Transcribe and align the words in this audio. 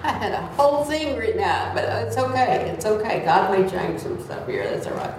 I 0.04 0.12
had 0.12 0.32
a 0.32 0.46
whole 0.56 0.84
thing 0.84 1.16
written 1.18 1.42
out, 1.42 1.74
but 1.74 1.84
it's 1.84 2.16
okay. 2.16 2.70
It's 2.70 2.86
okay. 2.86 3.22
God 3.24 3.50
may 3.50 3.68
change 3.68 4.00
some 4.00 4.22
stuff 4.22 4.46
here. 4.46 4.64
That's 4.64 4.86
all 4.86 4.94
right. 4.94 5.14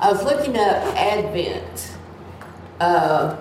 I 0.00 0.10
was 0.10 0.24
looking 0.24 0.56
up 0.56 0.82
Advent. 0.96 1.96
Uh, 2.80 3.36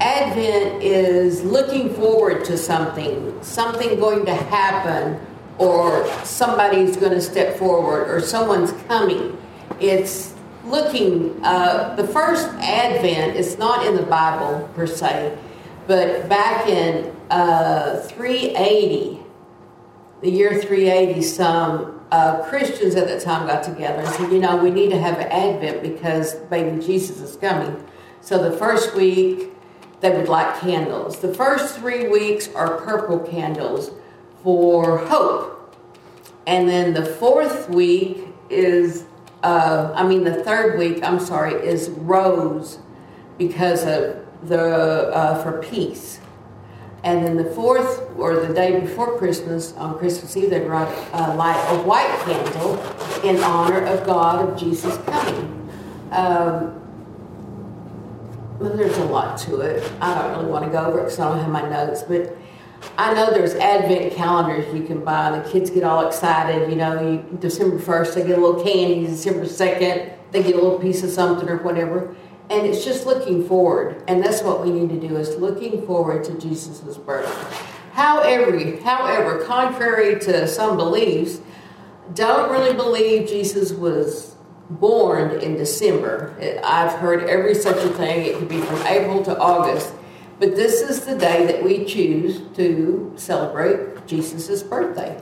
Advent 0.00 0.82
is 0.82 1.42
looking 1.44 1.94
forward 1.94 2.44
to 2.46 2.58
something, 2.58 3.42
something 3.42 3.98
going 4.00 4.26
to 4.26 4.34
happen, 4.34 5.24
or 5.58 6.06
somebody's 6.24 6.96
going 6.96 7.12
to 7.12 7.20
step 7.20 7.56
forward, 7.56 8.08
or 8.08 8.20
someone's 8.20 8.72
coming. 8.88 9.38
It's 9.80 10.34
looking, 10.64 11.40
uh, 11.44 11.94
the 11.96 12.06
first 12.06 12.48
Advent 12.60 13.36
is 13.36 13.56
not 13.56 13.86
in 13.86 13.94
the 13.94 14.02
Bible 14.02 14.68
per 14.74 14.86
se, 14.86 15.36
but 15.86 16.28
back 16.28 16.68
in 16.68 17.14
uh, 17.30 18.00
380, 18.00 19.20
the 20.20 20.30
year 20.30 20.60
380, 20.60 21.22
some 21.22 22.00
uh, 22.10 22.42
Christians 22.44 22.94
at 22.94 23.06
the 23.06 23.20
time 23.20 23.46
got 23.46 23.62
together 23.62 24.00
and 24.00 24.08
said, 24.08 24.32
you 24.32 24.38
know, 24.38 24.56
we 24.56 24.70
need 24.70 24.90
to 24.90 24.98
have 24.98 25.18
an 25.18 25.28
Advent 25.28 25.82
because 25.82 26.34
baby 26.34 26.84
Jesus 26.84 27.20
is 27.20 27.36
coming. 27.36 27.84
So 28.20 28.50
the 28.50 28.56
first 28.56 28.94
week, 28.94 29.52
they 30.00 30.16
would 30.16 30.28
light 30.28 30.58
candles. 30.60 31.20
The 31.20 31.34
first 31.34 31.76
three 31.76 32.08
weeks 32.08 32.48
are 32.54 32.78
purple 32.78 33.18
candles 33.18 33.90
for 34.42 34.98
hope. 34.98 35.76
And 36.46 36.68
then 36.68 36.94
the 36.94 37.04
fourth 37.04 37.68
week 37.68 38.28
is, 38.48 39.04
uh, 39.42 39.92
I 39.94 40.06
mean, 40.06 40.24
the 40.24 40.42
third 40.44 40.78
week, 40.78 41.02
I'm 41.02 41.20
sorry, 41.20 41.54
is 41.54 41.90
rose 41.90 42.78
because 43.36 43.82
of 43.82 44.24
the, 44.48 45.12
uh, 45.12 45.42
for 45.42 45.62
peace. 45.62 46.20
And 47.04 47.24
then 47.24 47.36
the 47.36 47.44
fourth, 47.44 48.10
or 48.16 48.44
the 48.44 48.52
day 48.52 48.80
before 48.80 49.16
Christmas, 49.18 49.72
on 49.74 49.98
Christmas 49.98 50.36
Eve, 50.36 50.50
they'd 50.50 50.66
light, 50.66 50.88
uh, 51.12 51.34
light 51.36 51.64
a 51.70 51.82
white 51.82 52.08
candle 52.24 52.74
in 53.22 53.42
honor 53.42 53.84
of 53.84 54.04
God, 54.04 54.48
of 54.48 54.58
Jesus 54.58 54.96
coming. 55.04 55.70
Um, 56.10 56.74
well, 58.58 58.76
there's 58.76 58.96
a 58.98 59.04
lot 59.04 59.38
to 59.38 59.60
it. 59.60 59.90
I 60.00 60.14
don't 60.14 60.38
really 60.38 60.50
want 60.50 60.64
to 60.64 60.70
go 60.70 60.84
over 60.86 60.98
it 60.98 61.04
because 61.04 61.20
I 61.20 61.28
don't 61.28 61.38
have 61.38 61.50
my 61.50 61.68
notes, 61.68 62.02
but 62.02 62.36
I 62.96 63.14
know 63.14 63.30
there's 63.30 63.54
advent 63.54 64.14
calendars 64.14 64.74
you 64.74 64.82
can 64.82 65.04
buy. 65.04 65.38
The 65.38 65.48
kids 65.48 65.70
get 65.70 65.84
all 65.84 66.06
excited. 66.06 66.68
You 66.68 66.76
know, 66.76 67.00
you, 67.00 67.38
December 67.38 67.78
1st, 67.78 68.14
they 68.14 68.26
get 68.26 68.38
a 68.38 68.40
little 68.40 68.62
candy. 68.62 69.06
December 69.06 69.44
2nd, 69.44 70.12
they 70.32 70.42
get 70.42 70.54
a 70.54 70.58
little 70.60 70.78
piece 70.78 71.04
of 71.04 71.10
something 71.10 71.48
or 71.48 71.58
whatever. 71.58 72.14
And 72.50 72.66
it's 72.66 72.84
just 72.84 73.04
looking 73.06 73.46
forward. 73.46 74.02
And 74.08 74.22
that's 74.22 74.42
what 74.42 74.64
we 74.64 74.70
need 74.70 74.88
to 74.90 75.08
do 75.08 75.16
is 75.16 75.36
looking 75.36 75.86
forward 75.86 76.24
to 76.24 76.38
Jesus' 76.38 76.96
birth. 76.96 77.28
However, 77.92 78.76
however, 78.82 79.44
contrary 79.44 80.18
to 80.20 80.46
some 80.46 80.76
beliefs, 80.76 81.40
don't 82.14 82.50
really 82.50 82.74
believe 82.74 83.28
Jesus 83.28 83.72
was 83.72 84.36
born 84.70 85.40
in 85.40 85.56
December. 85.56 86.34
I've 86.64 86.92
heard 86.98 87.28
every 87.28 87.54
such 87.54 87.84
a 87.84 87.88
thing. 87.90 88.24
It 88.24 88.38
could 88.38 88.48
be 88.48 88.60
from 88.60 88.86
April 88.86 89.22
to 89.24 89.38
August. 89.38 89.92
But 90.38 90.54
this 90.54 90.80
is 90.80 91.04
the 91.04 91.16
day 91.16 91.46
that 91.46 91.62
we 91.62 91.84
choose 91.84 92.40
to 92.56 93.12
celebrate 93.16 94.06
Jesus' 94.06 94.62
birthday. 94.62 95.20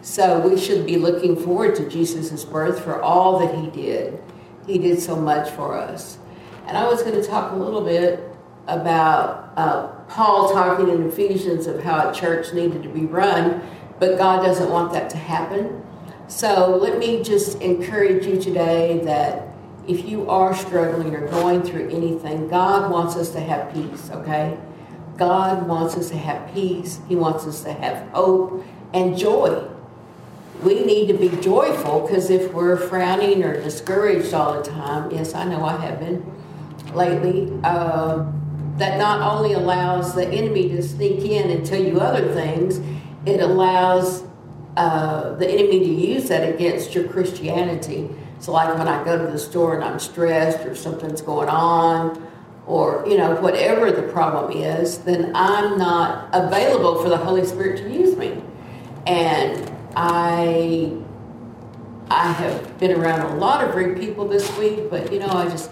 So 0.00 0.40
we 0.40 0.58
should 0.58 0.86
be 0.86 0.96
looking 0.96 1.36
forward 1.36 1.76
to 1.76 1.88
Jesus' 1.88 2.44
birth 2.44 2.82
for 2.82 3.02
all 3.02 3.38
that 3.40 3.54
he 3.54 3.70
did. 3.70 4.22
He 4.66 4.78
did 4.78 5.00
so 5.00 5.16
much 5.16 5.50
for 5.50 5.76
us. 5.76 6.18
And 6.66 6.76
I 6.76 6.86
was 6.86 7.02
going 7.02 7.20
to 7.20 7.26
talk 7.26 7.52
a 7.52 7.56
little 7.56 7.82
bit 7.82 8.20
about 8.66 9.52
uh, 9.56 9.86
Paul 10.08 10.52
talking 10.52 10.88
in 10.88 11.06
Ephesians 11.08 11.66
of 11.66 11.82
how 11.82 12.10
a 12.10 12.14
church 12.14 12.52
needed 12.54 12.82
to 12.82 12.88
be 12.88 13.04
run, 13.04 13.62
but 13.98 14.16
God 14.16 14.42
doesn't 14.42 14.70
want 14.70 14.92
that 14.92 15.10
to 15.10 15.16
happen. 15.16 15.84
So 16.28 16.76
let 16.76 16.98
me 16.98 17.22
just 17.22 17.60
encourage 17.60 18.26
you 18.26 18.40
today 18.40 19.00
that 19.04 19.48
if 19.86 20.06
you 20.08 20.28
are 20.30 20.54
struggling 20.54 21.14
or 21.14 21.28
going 21.28 21.62
through 21.62 21.90
anything, 21.90 22.48
God 22.48 22.90
wants 22.90 23.16
us 23.16 23.30
to 23.32 23.40
have 23.40 23.72
peace, 23.74 24.10
okay? 24.10 24.58
God 25.18 25.68
wants 25.68 25.96
us 25.96 26.08
to 26.08 26.16
have 26.16 26.52
peace. 26.54 27.00
He 27.08 27.14
wants 27.14 27.46
us 27.46 27.62
to 27.64 27.72
have 27.72 28.08
hope 28.08 28.64
and 28.94 29.16
joy. 29.16 29.68
We 30.62 30.84
need 30.84 31.08
to 31.08 31.14
be 31.14 31.28
joyful 31.42 32.00
because 32.00 32.30
if 32.30 32.52
we're 32.52 32.76
frowning 32.76 33.44
or 33.44 33.60
discouraged 33.60 34.32
all 34.32 34.54
the 34.54 34.68
time, 34.68 35.10
yes, 35.10 35.34
I 35.34 35.44
know 35.44 35.62
I 35.64 35.76
have 35.76 36.00
been 36.00 36.24
lately, 36.96 37.52
uh, 37.64 38.24
that 38.76 38.98
not 38.98 39.20
only 39.20 39.52
allows 39.52 40.14
the 40.14 40.26
enemy 40.26 40.68
to 40.70 40.82
sneak 40.82 41.24
in 41.24 41.50
and 41.50 41.64
tell 41.64 41.82
you 41.82 42.00
other 42.00 42.32
things, 42.32 42.80
it 43.24 43.40
allows 43.40 44.24
uh, 44.76 45.34
the 45.34 45.48
enemy 45.48 45.80
to 45.80 45.92
use 45.92 46.28
that 46.28 46.48
against 46.48 46.94
your 46.94 47.06
Christianity. 47.08 48.10
So, 48.40 48.52
like 48.52 48.76
when 48.76 48.88
I 48.88 49.02
go 49.04 49.16
to 49.16 49.30
the 49.30 49.38
store 49.38 49.74
and 49.74 49.84
I'm 49.84 49.98
stressed 49.98 50.66
or 50.66 50.74
something's 50.74 51.20
going 51.20 51.48
on, 51.48 52.30
or 52.66 53.04
you 53.06 53.16
know 53.16 53.34
whatever 53.36 53.92
the 53.92 54.02
problem 54.02 54.50
is, 54.56 54.98
then 54.98 55.32
I'm 55.34 55.78
not 55.78 56.28
available 56.32 57.02
for 57.02 57.08
the 57.08 57.16
Holy 57.16 57.44
Spirit 57.44 57.78
to 57.78 57.90
use 57.90 58.16
me. 58.16 58.42
And 59.06 59.70
I, 59.96 60.96
I 62.10 62.32
have 62.32 62.78
been 62.78 62.92
around 62.92 63.20
a 63.20 63.36
lot 63.36 63.62
of 63.62 63.72
great 63.72 63.98
people 63.98 64.26
this 64.26 64.56
week, 64.58 64.90
but 64.90 65.12
you 65.12 65.18
know 65.18 65.28
I 65.28 65.48
just, 65.48 65.70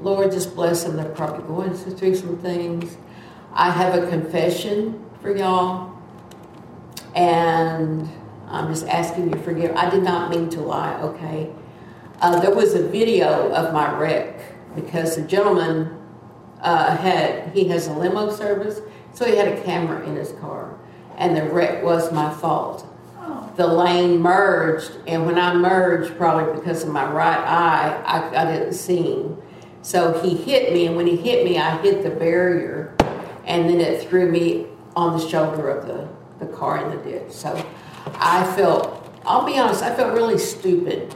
Lord, 0.00 0.32
just 0.32 0.54
bless 0.54 0.84
them. 0.84 0.96
They're 0.96 1.06
probably 1.06 1.46
going 1.46 1.74
through 1.74 2.14
some 2.14 2.38
things. 2.38 2.96
I 3.52 3.70
have 3.70 4.02
a 4.02 4.08
confession 4.08 5.04
for 5.22 5.34
y'all, 5.34 5.96
and 7.14 8.08
I'm 8.48 8.68
just 8.68 8.86
asking 8.86 9.24
you 9.24 9.30
to 9.30 9.38
forgive. 9.38 9.74
I 9.76 9.88
did 9.90 10.02
not 10.02 10.30
mean 10.30 10.50
to 10.50 10.60
lie, 10.60 11.00
okay? 11.00 11.50
Uh, 12.20 12.40
there 12.40 12.54
was 12.54 12.74
a 12.74 12.86
video 12.88 13.52
of 13.52 13.72
my 13.72 13.96
wreck 13.96 14.40
because 14.74 15.16
the 15.16 15.22
gentleman 15.22 15.96
uh, 16.60 16.96
had, 16.96 17.52
he 17.52 17.68
has 17.68 17.86
a 17.86 17.92
limo 17.92 18.30
service, 18.30 18.80
so 19.12 19.24
he 19.24 19.36
had 19.36 19.48
a 19.48 19.62
camera 19.62 20.04
in 20.06 20.16
his 20.16 20.32
car. 20.32 20.76
And 21.16 21.36
the 21.36 21.44
wreck 21.44 21.84
was 21.84 22.12
my 22.12 22.32
fault. 22.34 22.86
Oh. 23.18 23.52
The 23.56 23.66
lane 23.66 24.20
merged, 24.20 24.92
and 25.06 25.26
when 25.26 25.38
I 25.38 25.54
merged, 25.54 26.16
probably 26.16 26.54
because 26.58 26.82
of 26.82 26.88
my 26.88 27.08
right 27.10 27.38
eye, 27.38 28.02
I, 28.04 28.42
I 28.42 28.52
didn't 28.52 28.74
see 28.74 29.02
him. 29.02 29.40
So 29.84 30.18
he 30.22 30.34
hit 30.34 30.72
me, 30.72 30.86
and 30.86 30.96
when 30.96 31.06
he 31.06 31.14
hit 31.14 31.44
me, 31.44 31.58
I 31.58 31.76
hit 31.82 32.02
the 32.02 32.08
barrier, 32.08 32.96
and 33.44 33.68
then 33.68 33.82
it 33.82 34.08
threw 34.08 34.32
me 34.32 34.66
on 34.96 35.18
the 35.18 35.28
shoulder 35.28 35.68
of 35.68 35.86
the, 35.86 36.08
the 36.42 36.50
car 36.50 36.82
in 36.82 36.96
the 36.96 37.04
ditch. 37.04 37.30
So 37.30 37.54
I 38.14 38.50
felt, 38.56 39.06
I'll 39.26 39.44
be 39.44 39.58
honest, 39.58 39.82
I 39.82 39.94
felt 39.94 40.14
really 40.14 40.38
stupid. 40.38 41.14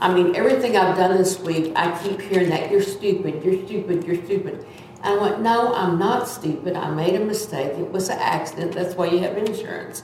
I 0.00 0.12
mean, 0.12 0.34
everything 0.34 0.76
I've 0.76 0.96
done 0.96 1.16
this 1.16 1.38
week, 1.38 1.72
I 1.76 1.96
keep 2.02 2.20
hearing 2.20 2.48
that 2.50 2.72
you're 2.72 2.82
stupid, 2.82 3.44
you're 3.44 3.64
stupid, 3.64 4.02
you're 4.04 4.24
stupid. 4.24 4.66
And 5.04 5.20
I 5.20 5.22
went, 5.22 5.40
no, 5.40 5.72
I'm 5.72 5.96
not 5.96 6.26
stupid. 6.26 6.74
I 6.74 6.90
made 6.90 7.14
a 7.14 7.24
mistake. 7.24 7.78
It 7.78 7.92
was 7.92 8.08
an 8.08 8.18
accident. 8.18 8.72
That's 8.72 8.96
why 8.96 9.06
you 9.06 9.20
have 9.20 9.38
insurance. 9.38 10.02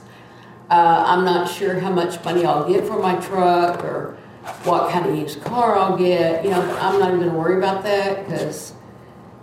Uh, 0.69 1.03
I'm 1.05 1.25
not 1.25 1.49
sure 1.49 1.77
how 1.77 1.91
much 1.91 2.23
money 2.23 2.45
I'll 2.45 2.71
get 2.71 2.85
for 2.85 3.01
my 3.01 3.15
truck 3.15 3.83
or 3.83 4.17
what 4.63 4.91
kind 4.91 5.05
of 5.05 5.15
used 5.15 5.43
car 5.43 5.75
I'll 5.77 5.97
get. 5.97 6.43
You 6.43 6.51
know, 6.51 6.61
I'm 6.79 6.99
not 6.99 7.09
even 7.09 7.19
going 7.19 7.31
to 7.31 7.37
worry 7.37 7.57
about 7.57 7.83
that 7.83 8.25
because 8.25 8.73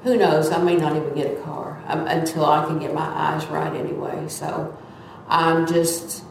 who 0.02 0.16
knows? 0.16 0.50
I 0.50 0.62
may 0.62 0.76
not 0.76 0.96
even 0.96 1.14
get 1.14 1.38
a 1.38 1.40
car 1.42 1.82
um, 1.86 2.06
until 2.06 2.44
I 2.44 2.64
can 2.66 2.78
get 2.78 2.92
my 2.92 3.06
eyes 3.06 3.46
right 3.46 3.74
anyway. 3.74 4.28
So 4.28 4.76
I'm 5.28 5.66
just 5.66 6.24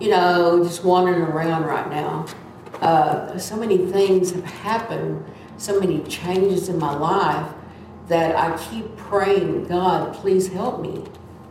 you 0.00 0.10
know, 0.10 0.62
just 0.62 0.84
wandering 0.84 1.22
around 1.22 1.64
right 1.64 1.88
now. 1.90 2.26
Uh, 2.80 3.36
so 3.38 3.56
many 3.56 3.78
things 3.90 4.30
have 4.32 4.44
happened, 4.44 5.24
so 5.56 5.80
many 5.80 6.00
changes 6.04 6.68
in 6.68 6.78
my 6.78 6.94
life 6.94 7.52
that 8.06 8.36
I 8.36 8.56
keep 8.70 8.96
praying, 8.96 9.66
God, 9.66 10.14
please 10.14 10.48
help 10.48 10.80
me. 10.80 11.04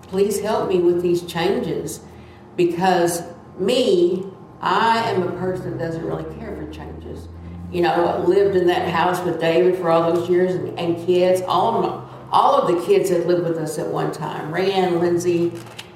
Please 0.03 0.39
help 0.39 0.69
me 0.69 0.79
with 0.79 1.01
these 1.01 1.23
changes 1.23 1.99
because 2.55 3.23
me, 3.59 4.25
I 4.61 5.11
am 5.11 5.23
a 5.23 5.31
person 5.33 5.77
that 5.77 5.85
doesn't 5.85 6.05
really 6.05 6.33
care 6.39 6.55
changes. 6.71 7.27
You 7.71 7.81
know, 7.81 8.23
lived 8.25 8.55
in 8.55 8.67
that 8.67 8.87
house 8.87 9.23
with 9.25 9.41
David 9.41 9.77
for 9.77 9.89
all 9.89 10.13
those 10.13 10.29
years 10.29 10.55
and, 10.55 10.77
and 10.79 11.05
kids. 11.05 11.41
All 11.41 11.83
of, 11.83 12.09
all 12.31 12.55
of 12.55 12.73
the 12.73 12.85
kids 12.85 13.09
that 13.09 13.27
lived 13.27 13.43
with 13.43 13.57
us 13.57 13.77
at 13.77 13.87
one 13.87 14.11
time. 14.11 14.51
Rayanne, 14.53 14.99
Lindsay, 14.99 15.51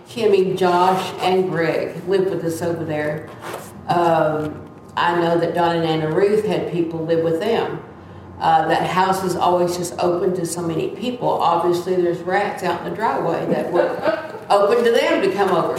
Kimmy, 0.08 0.58
Josh, 0.58 1.14
and 1.22 1.50
Greg 1.50 2.04
lived 2.08 2.30
with 2.30 2.44
us 2.44 2.62
over 2.62 2.84
there. 2.84 3.30
Um, 3.88 4.70
I 4.98 5.20
know 5.20 5.40
that 5.40 5.56
Don 5.56 5.78
and 5.78 5.86
Anna 5.86 6.14
Ruth 6.14 6.46
had 6.46 6.72
people 6.72 7.06
live 7.06 7.24
with 7.24 7.40
them. 7.40 7.82
Uh, 8.40 8.68
that 8.68 8.90
house 8.90 9.24
is 9.24 9.36
always 9.36 9.78
just 9.78 9.94
open 10.00 10.34
to 10.36 10.46
so 10.46 10.62
many 10.62 10.90
people. 10.90 11.30
Obviously, 11.30 11.96
there's 11.96 12.20
rats 12.22 12.64
out 12.64 12.84
in 12.84 12.90
the 12.90 12.96
driveway 12.96 13.46
that 13.46 13.72
were 13.72 13.90
open 14.50 14.84
to 14.84 14.92
them 14.92 15.22
to 15.22 15.32
come 15.34 15.52
over. 15.52 15.76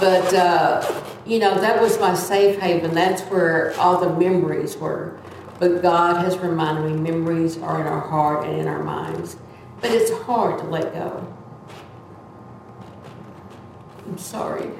But, 0.00 0.34
uh, 0.34 1.09
you 1.30 1.38
know, 1.38 1.54
that 1.60 1.80
was 1.80 1.96
my 2.00 2.12
safe 2.12 2.58
haven. 2.58 2.92
That's 2.92 3.22
where 3.22 3.72
all 3.78 4.00
the 4.00 4.18
memories 4.18 4.76
were. 4.76 5.16
But 5.60 5.80
God 5.80 6.24
has 6.24 6.36
reminded 6.36 6.90
me 6.90 7.12
memories 7.12 7.56
are 7.56 7.80
in 7.80 7.86
our 7.86 8.00
heart 8.00 8.48
and 8.48 8.58
in 8.58 8.66
our 8.66 8.82
minds. 8.82 9.36
But 9.80 9.92
it's 9.92 10.10
hard 10.22 10.58
to 10.58 10.64
let 10.64 10.92
go. 10.92 11.32
I'm 14.06 14.18
sorry. 14.18 14.70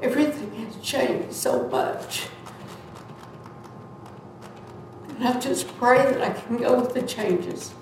Everything 0.00 0.54
has 0.64 0.76
changed 0.76 1.34
so 1.34 1.68
much. 1.68 2.28
And 5.10 5.28
I 5.28 5.38
just 5.38 5.68
pray 5.76 5.98
that 5.98 6.22
I 6.22 6.30
can 6.30 6.56
go 6.56 6.80
with 6.80 6.94
the 6.94 7.02
changes. 7.02 7.74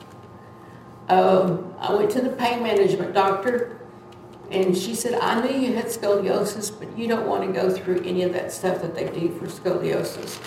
Um, 1.09 1.73
I 1.79 1.95
went 1.95 2.11
to 2.13 2.21
the 2.21 2.31
pain 2.31 2.65
management 2.65 3.15
doctor, 3.15 3.80
and 4.51 4.77
she 4.77 4.95
said, 4.97 5.15
I 5.15 5.41
knew 5.41 5.57
you 5.57 5.75
had 5.75 5.87
scoliosis, 5.87 6.77
but 6.77 6.97
you 6.99 7.07
don't 7.07 7.27
want 7.29 7.47
to 7.47 7.53
go 7.53 7.71
through 7.71 8.03
any 8.03 8.25
of 8.25 8.33
that 8.33 8.53
stuff 8.53 8.83
that 8.83 8.95
they 8.97 9.09
do 9.09 9.29
for 9.39 9.47
scoliosis. 9.47 10.41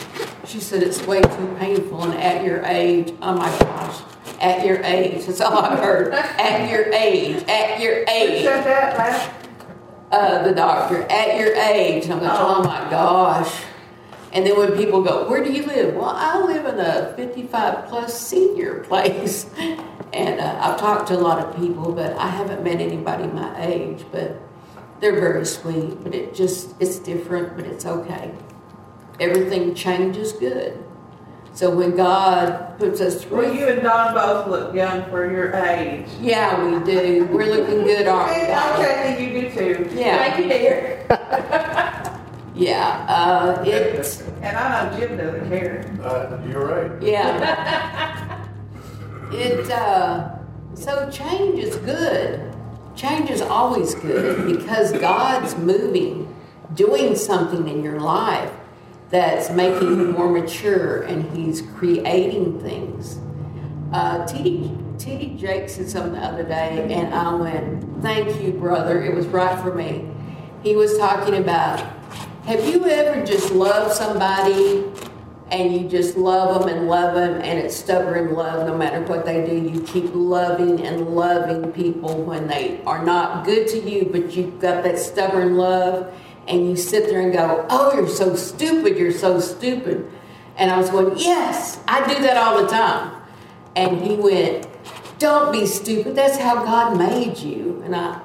She 0.45 0.59
said, 0.59 0.83
It's 0.83 1.01
way 1.07 1.21
too 1.21 1.55
painful, 1.57 2.03
and 2.03 2.13
at 2.15 2.43
your 2.43 2.63
age, 2.65 3.13
oh 3.21 3.35
my 3.35 3.49
gosh, 3.59 4.01
at 4.41 4.65
your 4.65 4.81
age, 4.83 5.25
that's 5.25 5.39
all 5.39 5.57
I 5.57 5.77
heard. 5.77 6.13
at 6.13 6.69
your 6.69 6.91
age, 6.91 7.43
at 7.47 7.79
your 7.79 8.03
age. 8.09 8.41
Who 8.41 8.47
said 8.47 8.63
that 8.65 8.97
last? 8.97 9.29
Uh, 10.11 10.43
the 10.43 10.53
doctor, 10.53 11.03
at 11.03 11.39
your 11.39 11.55
age. 11.55 12.03
And 12.03 12.13
I'm 12.13 12.21
like, 12.21 12.39
oh 12.39 12.63
my 12.63 12.89
gosh. 12.89 13.63
And 14.33 14.45
then 14.45 14.57
when 14.57 14.75
people 14.75 15.01
go, 15.01 15.29
where 15.29 15.43
do 15.43 15.51
you 15.51 15.63
live? 15.63 15.95
Well, 15.95 16.09
I 16.09 16.39
live 16.39 16.65
in 16.65 16.79
a 16.79 17.13
55 17.15 17.85
plus 17.87 18.19
senior 18.19 18.79
place. 18.87 19.45
And 20.13 20.39
uh, 20.39 20.59
I've 20.61 20.79
talked 20.79 21.07
to 21.07 21.15
a 21.15 21.19
lot 21.19 21.39
of 21.39 21.55
people, 21.55 21.91
but 21.91 22.15
I 22.17 22.27
haven't 22.27 22.63
met 22.63 22.79
anybody 22.79 23.25
my 23.27 23.65
age. 23.65 24.05
But 24.11 24.39
they're 24.99 25.19
very 25.19 25.45
sweet. 25.45 26.03
But 26.03 26.13
it 26.13 26.33
just, 26.35 26.75
it's 26.79 26.99
different, 26.99 27.55
but 27.55 27.65
it's 27.65 27.85
okay. 27.85 28.31
Everything 29.19 29.73
changes 29.75 30.31
good. 30.33 30.83
So 31.53 31.75
when 31.75 31.95
God 31.95 32.79
puts 32.79 32.99
us 32.99 33.23
through. 33.23 33.37
Well, 33.37 33.53
you 33.53 33.67
and 33.67 33.83
Don 33.83 34.13
both 34.15 34.47
look 34.47 34.73
young 34.73 35.03
for 35.11 35.31
your 35.31 35.53
age. 35.53 36.07
Yeah, 36.19 36.63
we 36.63 36.83
do. 36.83 37.25
We're 37.31 37.45
looking 37.45 37.83
good, 37.83 38.07
aren't 38.07 38.35
we? 38.35 38.83
Okay, 38.83 39.23
you 39.23 39.41
do 39.41 39.49
too. 39.51 39.95
Yeah. 39.95 40.17
Thank 40.17 40.37
you, 40.39 40.49
dear. 40.49 41.07
Yeah, 42.55 43.05
uh, 43.09 43.63
it's, 43.65 44.21
And 44.41 44.55
I 44.55 44.91
know 44.91 44.99
Jim 44.99 45.17
doesn't 45.17 45.49
care. 45.49 45.91
Uh, 46.03 46.39
you're 46.47 46.67
right. 46.67 47.01
yeah. 47.01 48.29
It, 49.35 49.69
uh, 49.69 50.35
so 50.75 51.09
change 51.09 51.59
is 51.59 51.75
good. 51.77 52.53
Change 52.95 53.29
is 53.29 53.41
always 53.41 53.95
good 53.95 54.57
because 54.57 54.91
God's 54.93 55.55
moving, 55.55 56.33
doing 56.73 57.15
something 57.15 57.67
in 57.67 57.83
your 57.83 57.99
life 57.99 58.51
that's 59.09 59.49
making 59.49 59.99
you 59.99 60.11
more 60.11 60.29
mature 60.29 61.03
and 61.03 61.35
He's 61.35 61.61
creating 61.61 62.59
things. 62.61 63.19
Uh, 63.91 64.25
T.D. 64.25 65.37
Jake 65.37 65.69
said 65.69 65.89
something 65.89 66.13
the 66.13 66.19
other 66.19 66.43
day, 66.43 66.93
and 66.93 67.13
I 67.13 67.33
went, 67.35 68.01
Thank 68.01 68.41
you, 68.41 68.51
brother. 68.51 69.03
It 69.03 69.15
was 69.15 69.27
right 69.27 69.59
for 69.59 69.73
me. 69.73 70.09
He 70.63 70.75
was 70.75 70.97
talking 70.97 71.35
about 71.35 71.79
have 72.45 72.67
you 72.67 72.85
ever 72.85 73.25
just 73.25 73.51
loved 73.51 73.95
somebody 73.95 74.83
and 75.53 75.71
you 75.71 75.87
just 75.87 76.17
love 76.17 76.59
them 76.59 76.67
and 76.67 76.87
love 76.87 77.13
them 77.13 77.39
and 77.41 77.59
it's 77.59 77.75
stubborn 77.75 78.33
love 78.33 78.65
no 78.65 78.75
matter 78.75 79.01
what 79.03 79.23
they 79.23 79.45
do? 79.45 79.55
You 79.55 79.83
keep 79.83 80.09
loving 80.11 80.83
and 80.83 81.15
loving 81.15 81.71
people 81.71 82.23
when 82.23 82.47
they 82.47 82.81
are 82.87 83.05
not 83.05 83.45
good 83.45 83.67
to 83.67 83.79
you, 83.79 84.09
but 84.11 84.35
you've 84.35 84.59
got 84.59 84.83
that 84.83 84.97
stubborn 84.97 85.55
love 85.55 86.11
and 86.47 86.67
you 86.67 86.75
sit 86.75 87.07
there 87.07 87.21
and 87.21 87.31
go, 87.31 87.67
Oh, 87.69 87.93
you're 87.93 88.09
so 88.09 88.35
stupid, 88.35 88.97
you're 88.97 89.11
so 89.11 89.39
stupid. 89.39 90.11
And 90.57 90.71
I 90.71 90.77
was 90.77 90.89
going, 90.89 91.15
Yes, 91.19 91.79
I 91.87 91.99
do 92.11 92.19
that 92.23 92.35
all 92.35 92.63
the 92.63 92.67
time. 92.67 93.21
And 93.75 94.01
he 94.01 94.15
went, 94.15 94.67
Don't 95.19 95.51
be 95.51 95.67
stupid. 95.67 96.15
That's 96.15 96.37
how 96.37 96.65
God 96.65 96.97
made 96.97 97.37
you. 97.37 97.79
And 97.85 97.95
I 97.95 98.19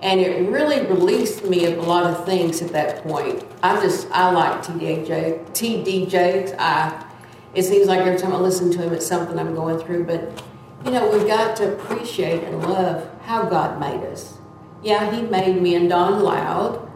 and 0.00 0.20
it 0.20 0.48
really 0.50 0.84
released 0.86 1.44
me 1.44 1.64
of 1.66 1.78
a 1.78 1.82
lot 1.82 2.04
of 2.04 2.26
things 2.26 2.60
at 2.60 2.72
that 2.72 3.02
point. 3.02 3.44
I 3.62 3.80
just 3.80 4.10
I 4.10 4.30
like 4.30 4.62
TDJ 4.62 5.46
TD. 5.52 6.54
I 6.58 7.04
it 7.54 7.62
seems 7.62 7.86
like 7.86 8.00
every 8.00 8.18
time 8.18 8.34
I 8.34 8.38
listen 8.38 8.70
to 8.72 8.78
him, 8.78 8.92
it's 8.92 9.06
something 9.06 9.38
I'm 9.38 9.54
going 9.54 9.78
through. 9.78 10.04
But 10.04 10.42
you 10.84 10.90
know, 10.90 11.10
we've 11.10 11.26
got 11.26 11.56
to 11.56 11.72
appreciate 11.72 12.44
and 12.44 12.62
love 12.62 13.08
how 13.22 13.46
God 13.46 13.80
made 13.80 14.06
us. 14.06 14.38
Yeah, 14.82 15.10
He 15.10 15.22
made 15.22 15.60
me 15.60 15.74
and 15.74 15.88
Don 15.88 16.22
loud. 16.22 16.90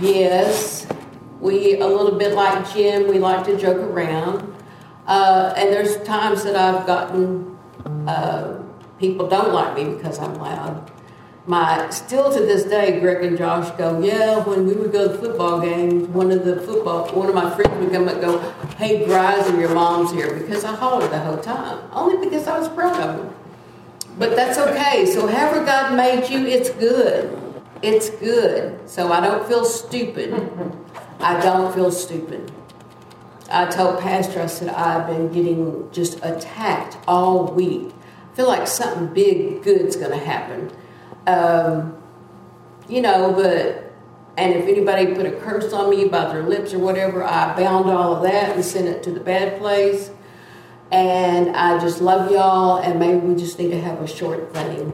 Yes, 0.00 0.86
we 1.40 1.78
a 1.78 1.86
little 1.86 2.18
bit 2.18 2.34
like 2.34 2.68
Jim. 2.72 3.08
We 3.08 3.18
like 3.18 3.46
to 3.46 3.56
joke 3.56 3.78
around, 3.78 4.54
uh, 5.06 5.54
and 5.56 5.72
there's 5.72 6.02
times 6.02 6.42
that 6.42 6.56
I've 6.56 6.86
gotten 6.86 7.56
uh, 8.08 8.60
people 8.98 9.28
don't 9.28 9.52
like 9.52 9.76
me 9.76 9.94
because 9.94 10.18
I'm 10.18 10.34
loud 10.34 10.90
my 11.48 11.88
still 11.90 12.32
to 12.32 12.40
this 12.40 12.64
day, 12.64 13.00
Greg 13.00 13.24
and 13.24 13.38
Josh 13.38 13.70
go, 13.78 14.00
yeah. 14.00 14.44
When 14.44 14.66
we 14.66 14.74
would 14.74 14.92
go 14.92 15.08
to 15.08 15.18
football 15.18 15.60
games, 15.60 16.06
one 16.08 16.30
of 16.30 16.44
the 16.44 16.60
football, 16.60 17.08
one 17.14 17.28
of 17.28 17.34
my 17.34 17.54
friends 17.56 17.76
would 17.80 17.90
come 17.90 18.06
up 18.06 18.14
and 18.14 18.22
go, 18.22 18.38
hey, 18.76 19.04
and 19.04 19.58
your 19.58 19.74
mom's 19.74 20.12
here 20.12 20.34
because 20.34 20.64
I 20.64 20.74
hollered 20.74 21.10
the 21.10 21.18
whole 21.18 21.38
time, 21.38 21.78
only 21.92 22.24
because 22.24 22.46
I 22.46 22.58
was 22.58 22.68
proud 22.68 23.00
of 23.00 23.16
them. 23.16 23.34
But 24.18 24.36
that's 24.36 24.58
okay. 24.58 25.06
So 25.06 25.26
however 25.26 25.64
God 25.64 25.96
made 25.96 26.28
you, 26.28 26.46
it's 26.46 26.70
good. 26.70 27.36
It's 27.82 28.10
good. 28.10 28.88
So 28.88 29.12
I 29.12 29.20
don't 29.20 29.46
feel 29.46 29.64
stupid. 29.64 30.34
I 31.20 31.40
don't 31.40 31.74
feel 31.74 31.90
stupid. 31.90 32.52
I 33.50 33.64
told 33.66 34.00
Pastor, 34.00 34.42
I 34.42 34.46
said, 34.46 34.68
I've 34.68 35.06
been 35.06 35.32
getting 35.32 35.90
just 35.92 36.18
attacked 36.22 36.98
all 37.08 37.46
week. 37.52 37.92
I 38.32 38.36
feel 38.36 38.48
like 38.48 38.68
something 38.68 39.06
big 39.14 39.62
good's 39.62 39.96
going 39.96 40.10
to 40.10 40.24
happen. 40.24 40.70
Um, 41.28 41.94
you 42.88 43.02
know, 43.02 43.32
but, 43.32 43.92
and 44.38 44.54
if 44.54 44.66
anybody 44.66 45.14
put 45.14 45.26
a 45.26 45.32
curse 45.32 45.72
on 45.74 45.90
me 45.90 46.06
about 46.06 46.32
their 46.32 46.42
lips 46.42 46.72
or 46.72 46.78
whatever, 46.78 47.22
I 47.22 47.54
bound 47.54 47.90
all 47.90 48.16
of 48.16 48.22
that 48.22 48.56
and 48.56 48.64
sent 48.64 48.88
it 48.88 49.02
to 49.02 49.12
the 49.12 49.20
bad 49.20 49.58
place. 49.58 50.10
And 50.90 51.54
I 51.54 51.78
just 51.80 52.00
love 52.00 52.30
y'all, 52.30 52.78
and 52.78 52.98
maybe 52.98 53.18
we 53.18 53.34
just 53.34 53.58
need 53.58 53.70
to 53.72 53.80
have 53.80 54.00
a 54.00 54.06
short 54.06 54.54
thing. 54.54 54.90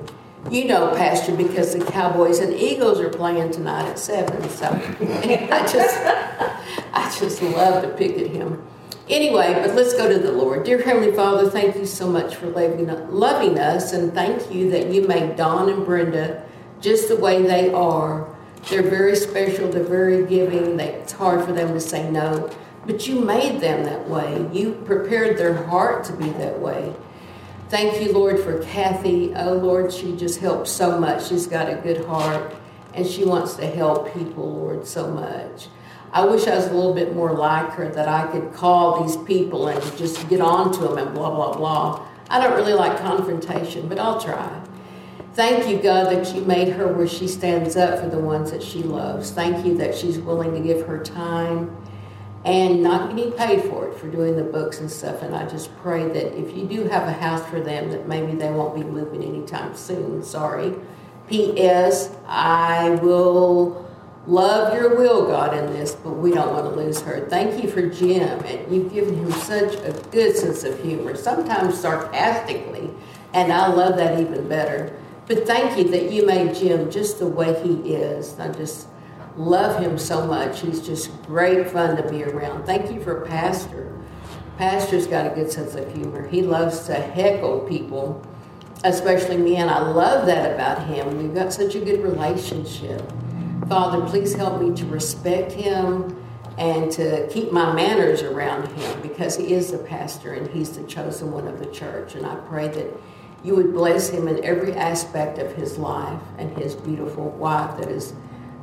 You 0.51 0.65
know, 0.67 0.93
Pastor, 0.97 1.37
because 1.37 1.73
the 1.73 1.85
Cowboys 1.85 2.41
and 2.41 2.53
Eagles 2.53 2.99
are 2.99 3.11
playing 3.11 3.53
tonight 3.53 3.89
at 3.89 3.99
seven. 3.99 4.49
So 4.51 4.67
I 5.01 5.69
just, 5.73 5.97
I 6.93 7.17
just 7.17 7.41
love 7.43 7.83
to 7.85 7.89
pick 7.91 8.19
at 8.19 8.27
him. 8.27 8.61
Anyway, 9.09 9.53
but 9.53 9.75
let's 9.75 9.93
go 9.93 10.09
to 10.09 10.19
the 10.19 10.33
Lord. 10.33 10.65
Dear 10.65 10.81
Heavenly 10.81 11.13
Father, 11.13 11.51
thank 11.51 11.77
you 11.77 11.85
so 11.85 12.09
much 12.09 12.37
for 12.37 12.47
loving 12.47 13.59
us, 13.59 13.93
and 13.93 14.15
thank 14.15 14.51
you 14.51 14.71
that 14.71 14.91
you 14.91 15.07
made 15.07 15.37
Don 15.37 15.69
and 15.69 15.85
Brenda 15.85 16.43
just 16.81 17.09
the 17.09 17.17
way 17.17 17.43
they 17.43 17.71
are. 17.71 18.35
They're 18.71 18.83
very 18.83 19.15
special, 19.15 19.71
they're 19.71 19.85
very 19.85 20.25
giving. 20.27 20.81
It's 20.81 21.13
hard 21.13 21.45
for 21.45 21.53
them 21.53 21.75
to 21.75 21.81
say 21.81 22.11
no, 22.11 22.51
but 22.87 23.07
you 23.07 23.21
made 23.21 23.61
them 23.61 23.85
that 23.85 24.09
way. 24.09 24.49
You 24.55 24.73
prepared 24.87 25.37
their 25.37 25.53
heart 25.65 26.05
to 26.05 26.15
be 26.15 26.31
that 26.31 26.59
way. 26.59 26.95
Thank 27.69 28.01
you, 28.01 28.11
Lord, 28.11 28.41
for 28.41 28.63
Kathy. 28.63 29.35
Oh, 29.35 29.53
Lord, 29.53 29.93
she 29.93 30.17
just 30.17 30.41
helps 30.41 30.71
so 30.71 30.99
much. 30.99 31.29
She's 31.29 31.47
got 31.47 31.69
a 31.69 31.77
good 31.77 32.07
heart, 32.07 32.57
and 32.95 33.07
she 33.07 33.27
wants 33.27 33.55
to 33.57 33.67
help 33.67 34.15
people, 34.15 34.51
Lord, 34.51 34.87
so 34.87 35.11
much. 35.11 35.69
I 36.15 36.25
wish 36.25 36.47
I 36.47 36.55
was 36.55 36.69
a 36.69 36.73
little 36.73 36.95
bit 36.95 37.13
more 37.13 37.33
like 37.33 37.73
her, 37.73 37.89
that 37.89 38.07
I 38.07 38.31
could 38.31 38.53
call 38.53 39.03
these 39.03 39.17
people 39.17 39.67
and 39.67 39.83
just 39.99 40.29
get 40.29 40.41
on 40.41 40.73
to 40.75 40.79
them 40.79 40.97
and 40.97 41.13
blah, 41.13 41.29
blah, 41.29 41.57
blah. 41.57 42.07
I 42.31 42.41
don't 42.41 42.55
really 42.55 42.73
like 42.73 43.01
confrontation, 43.01 43.89
but 43.89 43.99
I'll 43.99 44.21
try. 44.21 44.63
Thank 45.33 45.69
you, 45.69 45.83
God, 45.83 46.13
that 46.13 46.33
you 46.33 46.43
made 46.43 46.69
her 46.69 46.87
where 46.87 47.09
she 47.09 47.27
stands 47.27 47.77
up 47.77 47.99
for 47.99 48.09
the 48.09 48.21
ones 48.21 48.53
that 48.53 48.63
she 48.63 48.85
loves. 48.85 49.33
Thank 49.33 49.67
you 49.67 49.77
that 49.79 49.97
she's 49.97 50.21
willing 50.21 50.55
to 50.55 50.61
give 50.61 50.87
her 50.87 51.03
time 51.03 51.77
and 52.45 52.81
not 52.81 53.17
getting 53.17 53.33
paid 53.33 53.65
for 53.65 53.89
it 53.89 53.99
for 53.99 54.09
doing 54.09 54.37
the 54.37 54.45
books 54.45 54.79
and 54.79 54.89
stuff. 54.89 55.21
And 55.23 55.35
I 55.35 55.49
just 55.49 55.77
pray 55.79 56.07
that 56.07 56.39
if 56.39 56.57
you 56.57 56.65
do 56.67 56.85
have 56.85 57.09
a 57.09 57.13
house 57.13 57.45
for 57.51 57.61
them, 57.61 57.91
that 57.91 58.07
maybe 58.07 58.37
they 58.37 58.53
won't 58.53 58.77
be 58.77 58.85
moving 58.85 59.25
anytime 59.25 59.75
soon. 59.75 60.23
Sorry. 60.23 60.75
P.S. 61.29 62.15
I 62.29 62.91
will 63.03 63.84
love 64.27 64.75
your 64.75 64.97
will, 64.97 65.27
God, 65.27 65.57
in 65.57 65.73
this, 65.73 65.95
but 65.95 66.13
we 66.13 66.33
don't 66.33 66.53
want 66.53 66.65
to 66.65 66.81
lose 66.81 67.01
her. 67.03 67.27
Thank 67.29 67.63
you 67.63 67.71
for 67.71 67.89
Jim, 67.89 68.41
and 68.45 68.73
you've 68.73 68.93
given 68.93 69.17
him 69.17 69.33
such 69.33 69.75
a 69.75 69.93
good 70.11 70.37
sense 70.37 70.65
of 70.65 70.81
humor, 70.83 71.17
sometimes 71.17 71.79
sarcastically, 71.79 72.91
and 73.33 73.53
I 73.53 73.69
love 73.69 73.97
that 73.97 74.21
even 74.21 74.49
better. 74.49 74.97
But 75.27 75.47
thank 75.47 75.79
you 75.79 75.89
that 75.91 76.11
you 76.13 76.27
made 76.27 76.55
Jim 76.55 76.91
just 76.91 77.19
the 77.19 77.27
way 77.27 77.61
he 77.63 77.95
is. 77.95 78.39
I 78.39 78.49
just 78.49 78.89
love 79.37 79.81
him 79.83 79.99
so 79.99 80.27
much. 80.27 80.61
He's 80.61 80.81
just 80.81 81.11
great 81.25 81.69
fun 81.71 81.97
to 81.97 82.09
be 82.09 82.25
around. 82.25 82.65
Thank 82.67 82.93
you 82.93 83.03
for 83.03 83.23
Pastor. 83.23 83.99
Pastor's 84.59 85.07
got 85.07 85.27
a 85.27 85.35
good 85.35 85.51
sense 85.51 85.75
of 85.75 85.93
humor. 85.93 86.29
He 86.29 86.43
loves 86.43 86.87
to 86.87 86.95
heckle 86.95 87.61
people, 87.61 88.25
especially 88.85 89.37
me, 89.37 89.57
and 89.57 89.71
I 89.71 89.81
love 89.81 90.27
that 90.27 90.53
about 90.53 90.87
him. 90.87 91.19
We've 91.19 91.35
got 91.35 91.53
such 91.53 91.75
a 91.75 91.81
good 91.81 92.03
relationship. 92.03 93.03
Father, 93.69 94.05
please 94.07 94.35
help 94.35 94.61
me 94.61 94.75
to 94.77 94.85
respect 94.87 95.53
him 95.53 96.23
and 96.59 96.93
to 96.93 97.27
keep 97.29 97.51
my 97.51 97.73
manners 97.73 98.23
around 98.23 98.69
him 98.69 99.01
because 99.01 99.37
he 99.37 99.55
is 99.55 99.73
the 99.73 99.79
pastor 99.79 100.35
and 100.35 100.49
he's 100.51 100.77
the 100.77 100.85
chosen 100.85 101.33
one 101.33 101.49
of 101.49 101.59
the 101.59 101.67
church. 101.67 102.15
And 102.15 102.27
I 102.27 102.37
pray 102.37 102.69
that 102.69 102.87
you 103.43 103.57
would 103.57 103.73
bless 103.73 104.11
him 104.11 104.29
in 104.29 104.45
every 104.45 104.73
aspect 104.75 105.39
of 105.39 105.53
his 105.55 105.79
life 105.79 106.21
and 106.39 106.57
his 106.57 106.75
beautiful 106.75 107.31
wife 107.31 107.79
that 107.79 107.89
is 107.89 108.13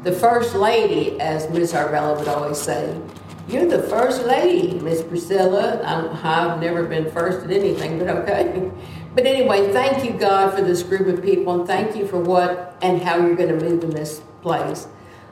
the 0.03 0.12
first 0.12 0.55
lady, 0.55 1.20
as 1.20 1.50
Miss 1.50 1.74
Arbella 1.74 2.17
would 2.17 2.27
always 2.27 2.60
say. 2.60 3.00
You're 3.48 3.67
the 3.67 3.84
first 3.84 4.24
lady, 4.24 4.79
Miss 4.79 5.03
Priscilla. 5.03 5.81
I'm, 5.84 6.10
I've 6.25 6.60
never 6.60 6.84
been 6.84 7.12
first 7.12 7.46
at 7.46 7.51
anything, 7.51 8.00
but 8.00 8.08
okay. 8.10 8.72
But 9.13 9.25
anyway, 9.25 9.74
thank 9.74 10.05
you, 10.05 10.17
God, 10.17 10.55
for 10.55 10.62
this 10.62 10.84
group 10.84 11.05
of 11.08 11.22
people, 11.22 11.53
and 11.60 11.67
thank 11.67 11.98
you 11.98 12.08
for 12.08 12.17
what 12.17 12.77
and 12.81 13.01
how 13.01 13.17
you're 13.17 13.36
going 13.36 13.60
to 13.60 13.65
move 13.65 13.84
in 13.84 13.89
this 13.89 14.22
place. 14.41 14.88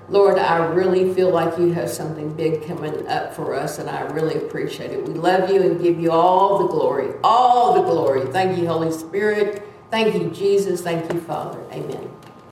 Lord, 0.09 0.39
I 0.39 0.65
really 0.65 1.13
feel 1.13 1.29
like 1.29 1.57
you 1.59 1.71
have 1.73 1.89
something 1.89 2.33
big 2.33 2.65
coming 2.65 3.07
up 3.07 3.33
for 3.33 3.53
us, 3.53 3.77
and 3.77 3.87
I 3.89 4.01
really 4.01 4.35
appreciate 4.35 4.91
it. 4.91 5.07
We 5.07 5.13
love 5.13 5.51
you 5.51 5.61
and 5.61 5.79
give 5.81 5.99
you 5.99 6.11
all 6.11 6.59
the 6.59 6.67
glory, 6.67 7.13
all 7.23 7.75
the 7.75 7.83
glory. 7.83 8.25
Thank 8.31 8.57
you, 8.57 8.67
Holy 8.67 8.91
Spirit. 8.91 9.63
Thank 9.91 10.15
you, 10.15 10.31
Jesus. 10.31 10.81
Thank 10.81 11.11
you, 11.13 11.21
Father. 11.21 11.59
Amen. 11.71 12.09